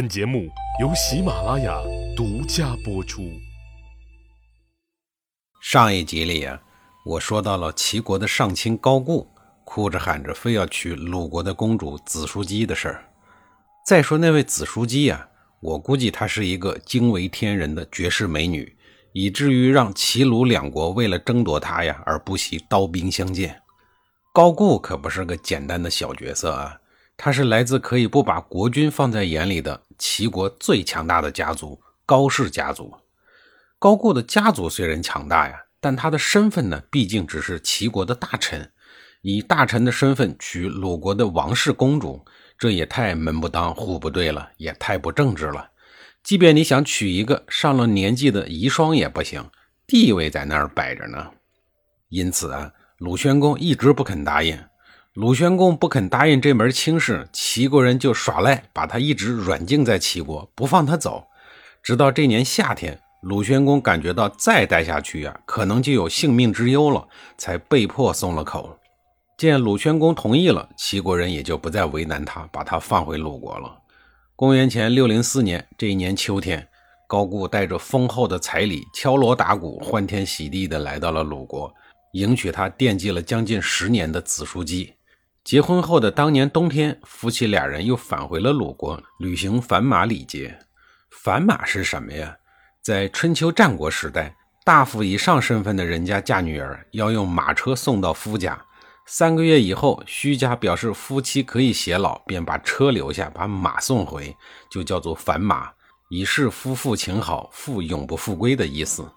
[0.00, 0.48] 本节目
[0.80, 1.78] 由喜马拉雅
[2.16, 3.30] 独家播出。
[5.60, 6.58] 上一集里啊，
[7.04, 9.28] 我说到了齐国的上卿高固
[9.62, 13.04] 哭着喊着非要娶鲁国的公主子叔姬的事儿。
[13.86, 15.28] 再说那位子叔姬呀，
[15.60, 18.74] 我估计她是一个惊为天人的绝世美女，
[19.12, 23.60] 以至于让齐鲁两国为了争夺她呀而不惜刀兵相见。
[24.32, 26.79] 高固可不是个简单的小角色啊。
[27.22, 32.94] 他是来自可以不把国君放在眼里的齐国最强大的家族——高氏家族。
[33.78, 38.72] 高固的家族虽然强大呀，但他的身份呢，毕竟只是齐国的大臣。
[39.20, 42.24] 以大臣的身份娶鲁国的王室公主，
[42.56, 45.72] 这也太门不当户不对了，也太不正直了。
[46.22, 49.46] 即便你想娶一个上了年纪的遗孀也不行，
[49.86, 51.30] 地位在那儿摆着呢。
[52.08, 54.58] 因此啊，鲁宣公一直不肯答应。
[55.14, 61.26] 鲁宣公不肯答应这门亲事，齐国人就耍赖，把他一直软禁在齐国，不放他走。
[61.82, 68.78] 直到这年夏天，鲁宣公感觉到再待下去呀，可能就有性命之忧了，才被迫松了口。
[69.36, 73.78] 见鲁宣公同意了，齐国人也就不再为难他，把他放回鲁国了。
[74.36, 76.64] 公元前六零四年这一年秋天，
[77.08, 81.74] 高固带着丰厚的彩礼，敲锣打鼓，欢天喜地地来到了鲁国，
[82.12, 84.94] 迎娶他惦记了将近十年的子叔姬。
[85.42, 90.58] 结婚后的当年冬天，夫妻俩人又返回了鲁国，履行反马礼节。
[91.10, 92.36] 反马是什么呀？
[92.82, 98.62] 在春秋战国时代，大夫以上身份的人家嫁女儿，要用马车送到夫家。
[99.06, 104.36] 三个月以后，须家表示夫妻可以偕老，便把车留下，把马送回，
[104.70, 105.70] 就叫做反马，
[106.10, 109.10] 以示夫妇情好，复永不复归的意思。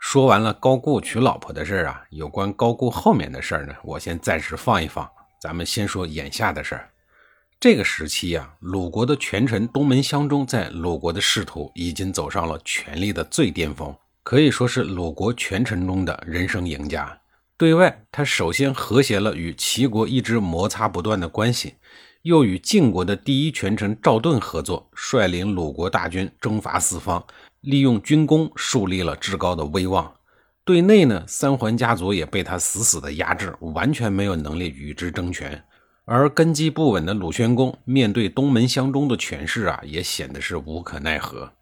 [0.00, 5.08] 说完了高固娶老婆的事儿啊，有关高固后面的事儿呢，我先暂时放一放。
[5.46, 6.90] 咱们先说眼下的事儿。
[7.60, 17.16] 这个时期呀，鲁国的权臣东门襄中在鲁国的仕途已经走上了权力的最巅峰，可以说是鲁国权臣中的人生赢家。
[17.56, 21.74] 对外，他首先和谐了与齐国一直摩擦不断的关系，
[22.22, 27.24] 又与晋国的第一权臣赵盾合作，率领鲁国大军征伐四方，
[27.60, 30.12] 利用军功树立了至高的威望。
[30.66, 35.62] 对内呢，三桓家族也被他死死的压制，完全没有能力与之争权。
[36.04, 41.52] 而根基不稳的鲁宣公，面对东门襄中的权势啊，也显得是无可奈何。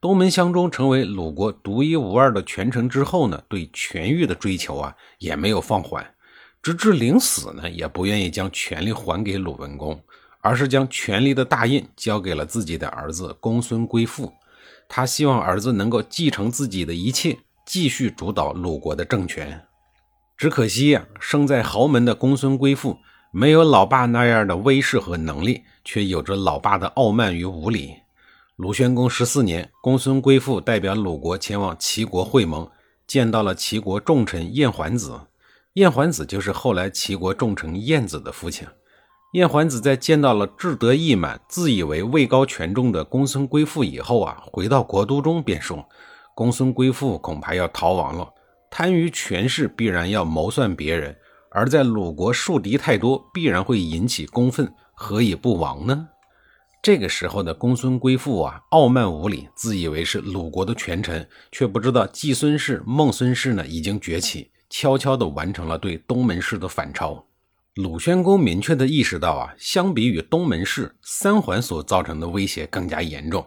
[0.00, 6.08] 东门襄中成为鲁国独一无二的权臣之后呢，对权欲的追求啊，也没有放缓，
[6.62, 10.00] 直至临死呢，也不愿意将权力还给鲁文公，
[10.40, 14.32] 而是将权力的大印交给了自己的儿子公孙归父。
[14.88, 17.36] 他希望儿子能够继承自己的一切。
[17.64, 19.62] 继续主导鲁国的政权，
[20.36, 22.98] 只可惜呀，生在豪门的公孙归父
[23.30, 27.94] 没有老爸那样的威势和能力，却有着老爸的傲慢与无礼。
[28.56, 32.70] 鲁宣公十四年，公孙归父代表鲁国前往齐国会盟，
[33.06, 35.18] 见到了齐国重臣晏桓子。
[35.72, 38.68] 晏桓子就是后来齐国重臣晏子的父亲。
[39.32, 45.88] 晏桓子在见到了志得意满、自以为位高权重的公孙归父以后啊，回到国都中便说。
[46.34, 48.28] 公孙归父恐怕要逃亡了。
[48.70, 51.14] 贪于权势，必然要谋算别人；
[51.50, 56.08] 而在鲁国树敌太多，必然会引起公愤，何以不亡呢？
[56.82, 67.24] 这个时候的公孙归父啊，傲慢无礼，自以为是鲁国的权臣，却不知道季孙氏、孟孙氏呢已经崛起，悄悄地完成了对东门氏的反超。
[67.76, 73.46] 鲁宣公明确地意识到啊，相比于东门氏，三桓所造成的威胁更加严重。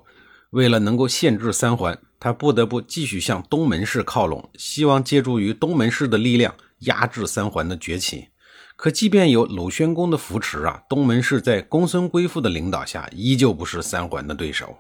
[0.52, 8.30] 为了能够限制三桓，他不得不继续向东门氏靠拢，希望借助于东门氏的力量压制三桓的崛起。
[8.76, 14.78] 可即便有鲁宣公的扶持啊，东门氏在公孙归父的领导下，依旧不是三桓的对手。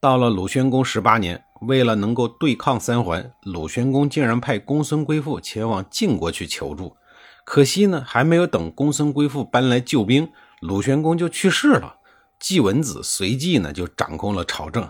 [0.00, 6.96] 到了鲁宣公十八年，为了能够对抗三桓，鲁宣公竟然派公孙归父前往晋国去求助。
[7.44, 10.28] 可惜呢，还没有等公孙归父搬来救兵，
[10.60, 11.96] 鲁宣公就去世了。
[12.38, 14.88] 季文子随即呢就掌控了朝政。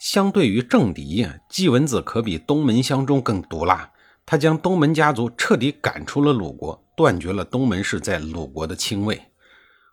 [0.00, 3.90] 相对于政敌，季文子可比东门相中更毒辣。
[4.24, 9.20] 他将东门家族彻底赶出了鲁国，断绝了东门氏在鲁国的亲卫。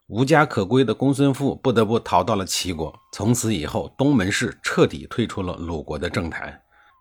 [0.08, 2.98] 无家可归的公孙父不得不逃到了齐国。
[3.12, 6.58] 从此以后，东门氏彻底退出了鲁国的政坛。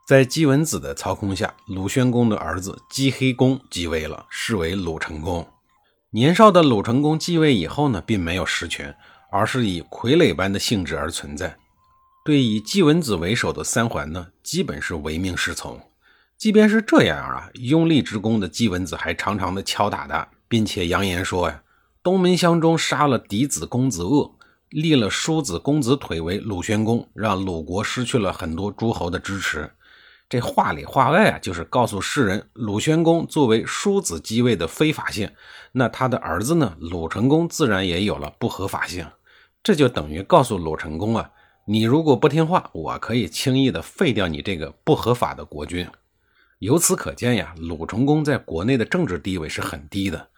[0.09, 5.47] 在季文子的操控下，鲁宣公的儿子姬黑公继位了，是为鲁成公。
[6.11, 8.93] 年少的鲁成公继位以后呢，并没有实权，
[9.31, 11.57] 而是以傀儡般的性质而存在。
[12.27, 15.81] 对以季文子为首的三桓呢，基本是唯命是从。
[16.37, 21.63] 即便是这样啊，拥立之功的季文子还常常的敲打他，并且扬言说呀
[22.03, 24.35] ：“东门乡中杀了嫡子公子恶，
[24.71, 29.71] 立了叔子公子腿为鲁宣公，让鲁国失去了很多诸侯的支持。
[30.29, 35.31] 这话里话外啊，就是告诉世人，鲁宣公作为叔子继位的非法性，
[35.71, 39.07] 那他的儿子呢，鲁成公自然也有了不合法性。
[39.63, 41.31] 这就等于告诉鲁成公啊，
[41.69, 45.85] 你如果不听话，我可以轻易的废掉你这个不合法的国君。
[46.61, 50.29] 由此可见呀，鲁成公在国内的政治地位是很低的。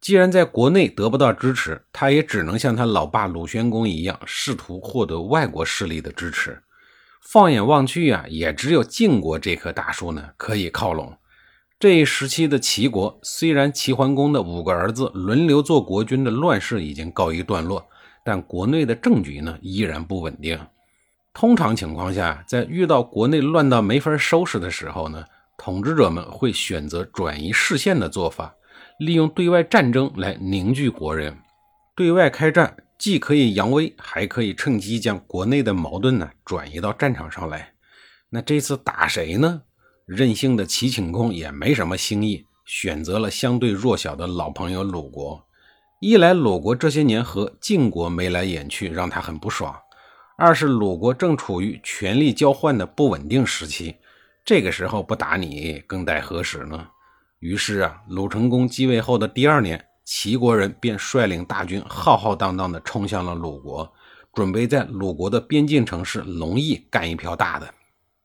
[0.00, 6.62] 既然在国内得不到支持，他也只能像他老爸鲁宣公一样，试图获得外国势力的支持。
[7.20, 11.18] 放眼望去呀，也只有晋国这棵大树呢可以靠拢。
[11.80, 17.88] 这一时期的齐国，虽然齐桓公的五个儿子轮流做国君的乱世已经告一段落，
[18.30, 20.56] 但国内的政局呢依然不稳定。
[21.34, 25.24] 通常情况下，在遇到国内乱到没法收拾的时候呢，
[25.58, 28.54] 统治者们会选择转移视线的做法，
[29.00, 31.36] 利用对外战争来凝聚国人。
[31.96, 37.72] 对外开战既可以扬威，还可以趁机将国内的矛盾呢转移到战场上来。
[38.28, 39.62] 那这次打谁呢？
[40.06, 45.44] 任性的齐顷公也没什么新意，选择了相对弱小的老朋友鲁国。
[46.00, 49.70] 一来鲁国这些年和晋国眉来眼去，让他很不爽；
[50.38, 53.96] 二是鲁国正处于权力交换的不稳定时期。
[54.42, 56.88] 这个时候不打你，更待何时呢？
[57.40, 63.92] 于是啊，鲁成公继位后的第二年，齐国人便率领大军浩浩荡荡地冲向了鲁国，
[64.32, 67.74] 准备在鲁国的边境城市龙邑干一票大的，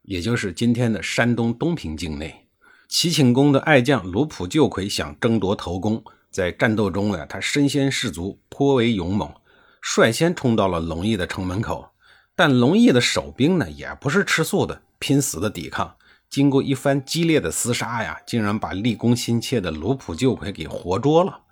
[0.04, 2.48] 也就是今天的山东东平境内。
[2.88, 6.02] 齐顷公的爱将鲁普救魁想争夺头功，
[6.36, 9.34] 在战斗中呀，他身先士卒，颇为勇猛，
[9.82, 11.92] 率先冲到了龙邑的城门口。
[12.36, 15.96] 但龙邑的守兵呢，也不是吃素的，拼死的抵抗。
[16.30, 21.44] 经过一番激烈的厮杀呀，竟然把立功心切的卢普救魁给活捉了。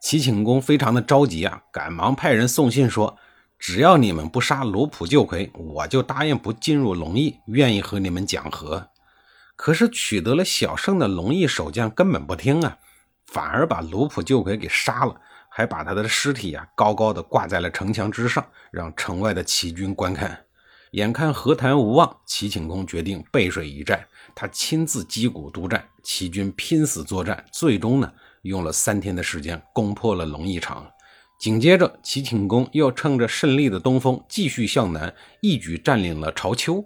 [0.00, 3.16] 齐顷公非常的着急啊，赶忙派人送信说
[3.56, 8.88] ：“只要你们不杀卢普救魁，我就答应不进入龙邑，愿意和你们讲和。”
[9.54, 12.78] 可是取得了小胜的龙邑守将根本不听啊，
[13.26, 15.14] 反而把卢普旧魁给杀了，
[15.48, 20.44] 还把他的尸体啊高高的挂在了城墙之上，让城外的齐军观看。
[20.92, 24.06] 眼看和谈无望，齐顷公决定背水一战。
[24.32, 28.12] 他亲自击鼓督战，齐军拼死作战，最终呢，
[28.42, 30.86] 用了三天的时间攻破了龙邑场。
[31.40, 36.84] 紧接着，齐顷公又趁着胜利的东风，继续向南，一举占领了朝丘。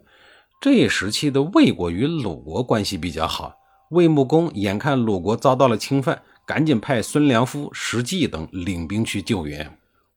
[0.59, 3.55] 这一时期的魏国与鲁国关系比较好，
[3.91, 9.71] 魏穆公眼看鲁国遭到了侵犯，赶紧派孙良夫、石季等领兵去救援。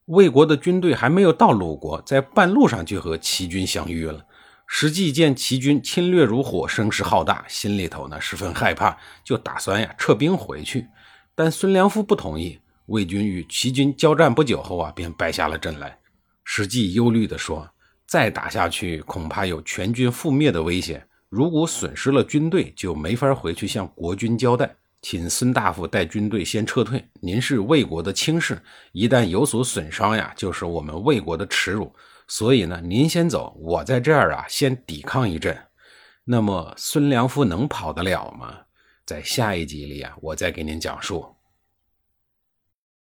[0.06, 4.24] 魏国的军队还没有到鲁国，在半路上就和齐军相遇了。
[4.66, 10.86] 实际见齐军侵略如火，声势浩大，心里头呢十分害怕，就打算呀撤兵回去。
[11.34, 12.58] 但孙良夫不同意。
[12.86, 15.98] 魏军与齐军交战不久后啊，便败下了阵来。
[16.44, 17.68] 史记忧虑地说
[18.08, 21.06] ：“再打下去，恐怕有全军覆灭的危险。
[21.28, 24.74] 如果损失了军队，就没法回去向国君交代。
[25.02, 27.04] 请孙大夫带军队先撤退。
[27.20, 28.62] 您是魏国的卿士，
[28.92, 31.94] 一旦有所损伤呀，就是我们魏国的耻辱。”
[32.28, 35.54] 所以呢，您先走，我在这儿啊，先抵抗一阵。
[36.24, 38.60] 那么孙良夫能跑得了吗？
[39.04, 41.26] 在下一集里啊，我再给您讲述。